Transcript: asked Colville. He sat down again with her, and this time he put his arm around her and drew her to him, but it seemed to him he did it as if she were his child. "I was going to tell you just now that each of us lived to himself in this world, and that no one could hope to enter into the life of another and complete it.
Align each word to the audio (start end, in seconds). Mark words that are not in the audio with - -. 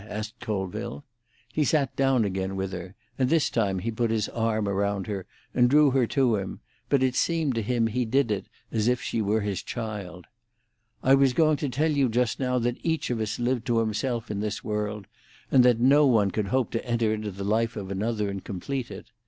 asked 0.09 0.39
Colville. 0.39 1.03
He 1.53 1.63
sat 1.63 1.95
down 1.95 2.25
again 2.25 2.55
with 2.55 2.71
her, 2.71 2.95
and 3.19 3.29
this 3.29 3.51
time 3.51 3.77
he 3.77 3.91
put 3.91 4.09
his 4.09 4.27
arm 4.29 4.67
around 4.67 5.05
her 5.05 5.27
and 5.53 5.69
drew 5.69 5.91
her 5.91 6.07
to 6.07 6.37
him, 6.37 6.59
but 6.89 7.03
it 7.03 7.13
seemed 7.13 7.53
to 7.53 7.61
him 7.61 7.85
he 7.85 8.03
did 8.03 8.31
it 8.31 8.47
as 8.71 8.87
if 8.87 8.99
she 8.99 9.21
were 9.21 9.41
his 9.41 9.61
child. 9.61 10.25
"I 11.03 11.13
was 11.13 11.33
going 11.33 11.57
to 11.57 11.69
tell 11.69 11.91
you 11.91 12.09
just 12.09 12.39
now 12.39 12.57
that 12.57 12.83
each 12.83 13.11
of 13.11 13.19
us 13.21 13.37
lived 13.37 13.67
to 13.67 13.77
himself 13.77 14.31
in 14.31 14.39
this 14.39 14.63
world, 14.63 15.05
and 15.51 15.63
that 15.63 15.79
no 15.79 16.07
one 16.07 16.31
could 16.31 16.47
hope 16.47 16.71
to 16.71 16.83
enter 16.83 17.13
into 17.13 17.29
the 17.29 17.43
life 17.43 17.75
of 17.75 17.91
another 17.91 18.27
and 18.27 18.43
complete 18.43 18.89
it. 18.89 19.05